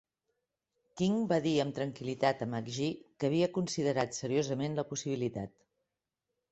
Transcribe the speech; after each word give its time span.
King 1.01 1.19
va 1.31 1.37
dir 1.43 1.51
amb 1.65 1.75
tranquil·litat 1.79 2.41
a 2.47 2.47
McGee 2.55 2.91
que 3.19 3.31
havia 3.31 3.53
considerat 3.61 4.21
seriosament 4.23 4.81
la 4.81 4.89
possibilitat. 4.95 5.57